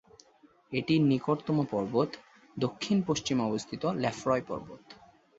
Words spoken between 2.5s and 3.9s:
দক্ষিণ পশ্চিমে অবস্থিত